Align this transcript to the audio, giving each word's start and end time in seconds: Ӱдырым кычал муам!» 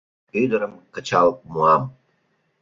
Ӱдырым 0.41 0.73
кычал 0.93 1.27
муам!» 1.51 1.83